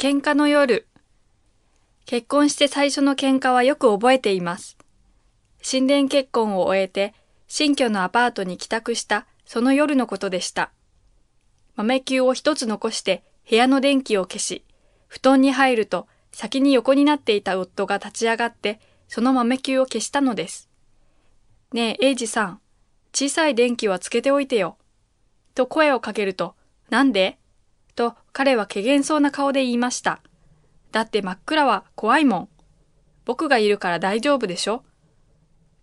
[0.00, 0.86] 喧嘩の夜。
[2.06, 4.78] 結婚して最初の喧嘩はよく覚えています。
[5.68, 7.14] 神殿結婚を終えて、
[7.48, 10.70] 新居のアパートに帰宅したその夜のことでした。
[11.74, 14.64] 豆球を一つ残して部屋の電気を消し、
[15.08, 18.78] 布団に入ると先に横になっていた夫が立ち上がって、
[19.08, 20.68] その豆球を消したのです。
[21.72, 22.60] ねえ、エイジさん、
[23.12, 24.78] 小さい電気はつけておいてよ。
[25.56, 26.54] と声をかけると、
[26.88, 27.37] なんで？
[27.98, 30.20] と彼は怪げそうな顔で言いました。
[30.92, 32.48] だって真っ暗は怖いもん。
[33.24, 34.84] 僕がいるから大丈夫でしょ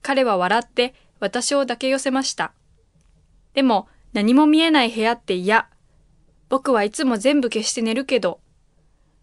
[0.02, 2.54] 彼は笑って私を抱け寄せました。
[3.54, 5.68] でも何も見えない部屋って嫌。
[6.48, 8.40] 僕はいつも全部消して寝るけど、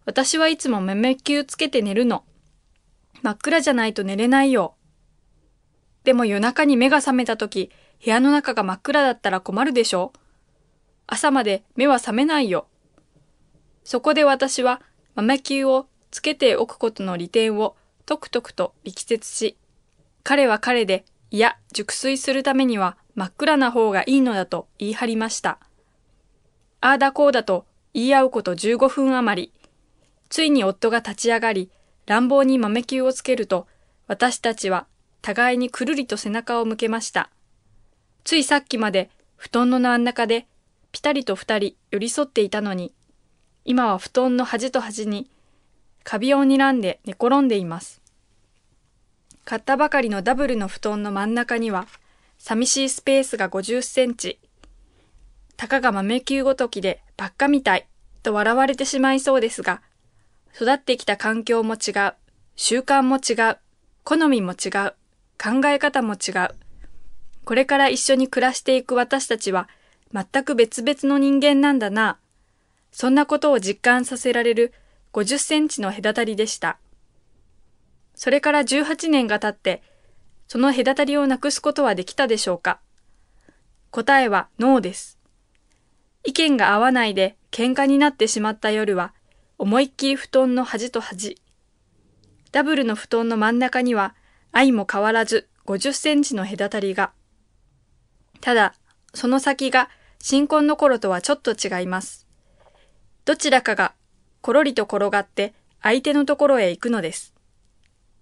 [0.05, 2.23] 私はいつもメメキューつけて寝るの。
[3.23, 4.75] 真っ暗じゃないと寝れないよ。
[6.03, 7.71] でも夜中に目が覚めた時、
[8.05, 10.13] 部屋の中が真っ暗だったら困るでしょ
[11.07, 12.67] 朝まで目は覚めないよ。
[13.83, 14.81] そこで私は
[15.15, 17.75] 豆球をつけておくことの利点を
[18.05, 19.57] とくとくと力説し、
[20.23, 25.59] 彼は彼で、いや、熟睡するためには真っ暗な方がいいのだと言い張りました。
[26.81, 29.53] ああだこうだと言い合うこと15分余り、
[30.29, 31.69] ついに夫が立ち上がり、
[32.05, 33.67] 乱暴に豆球をつけると、
[34.07, 34.87] 私たちは
[35.21, 37.29] 互いにくるりと背中を向けました。
[38.23, 40.47] ついさっきまで布団の真ん中で
[40.91, 42.93] ぴたりと二人寄り添っていたのに、
[43.65, 45.29] 今は布団の端と端に
[46.03, 48.01] カビを睨んで寝転んでいます。
[49.45, 51.87] 買ったばかりのダブルの布団の真ん中には、
[52.37, 54.39] 寂しいスペースが50センチ。
[55.57, 57.87] たかが豆球ごときでばっかみたい
[58.21, 59.81] と笑われてしまいそうですが、
[60.55, 62.13] 育ってきた環境も違う、
[62.55, 63.57] 習慣も違う、
[64.03, 64.93] 好みも違う、
[65.41, 66.55] 考え方も違う。
[67.45, 69.67] これから一緒に暮らしていく私たちは、
[70.13, 72.17] 全く別々の人間なんだな。
[72.93, 74.71] そんなことを実感させられる
[75.11, 76.77] 50センチの隔たりでした。
[78.15, 79.81] それから18年が経って、
[80.47, 82.79] その隔たりをなくすことはできたでしょうか？
[83.89, 85.17] 答えはノーです。
[86.23, 89.13] 意見が合わないで喧嘩になってしまった夜は、
[89.57, 91.37] 思いっきり布団の端と端。
[92.51, 94.15] ダブルの布団の真ん中には、
[94.51, 97.11] 愛も変わらず50センチの隔たりが。
[98.39, 98.75] ただ、
[99.15, 99.89] その先が
[100.19, 102.22] 新婚の頃とはちょっと違います。
[103.25, 103.93] どちらかが
[104.41, 107.33] ころりと転がって相手のところへ行くのです。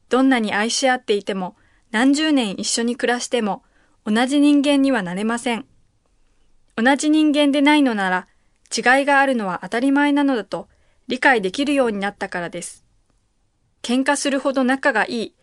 [0.09, 1.56] どんなに愛し合っていても
[1.91, 3.63] 何十年一緒に暮らしても
[4.06, 5.66] 同じ人間にはなれません。
[6.75, 8.28] 同じ人間でないのなら
[8.75, 10.67] 違いがあるのは当たり前なのだと
[11.07, 12.85] 理解できるようになったからです。
[13.81, 15.35] 喧嘩するほど仲がいい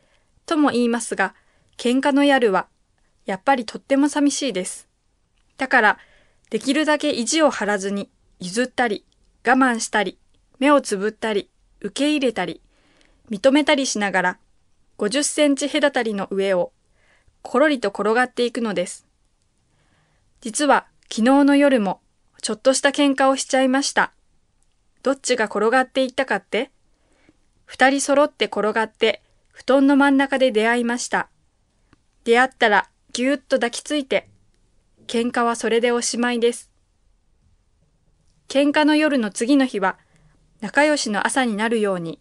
[0.47, 1.35] とも言いますが、
[1.77, 2.69] 喧嘩の夜は
[3.27, 4.89] やっぱりとっても寂しいです。
[5.59, 5.99] だから、
[6.51, 8.09] できるだけ意地を張らずに
[8.41, 9.05] 譲ったり、
[9.49, 10.19] 我慢したり、
[10.59, 11.49] 目をつぶったり、
[11.81, 12.61] 受け入れたり、
[13.31, 14.39] 認めたりしながら、
[14.99, 16.73] 50センチ隔たりの上を、
[17.41, 19.07] ころりと転がっていくのです。
[20.43, 22.03] 実は、昨日の夜も、
[22.43, 24.13] ちょっとした喧嘩をしちゃいました。
[25.03, 26.71] どっちが転がっていったかって
[27.65, 29.23] 二人揃って転がって、
[29.53, 31.29] 布団の真ん中で出会いました。
[32.25, 34.29] 出会ったら、ぎゅーっと抱きついて、
[35.07, 36.71] 喧嘩はそれでおしまいです。
[38.49, 39.99] 喧嘩の夜の次の日は、
[40.61, 42.19] 仲良しの朝になるように、